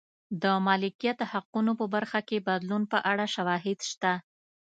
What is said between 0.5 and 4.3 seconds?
مالکیت حقونو په برخه کې بدلون په اړه شواهد شته.